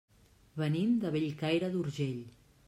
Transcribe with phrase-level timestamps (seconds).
[0.61, 2.19] Venim de Bellcaire d'Urgell.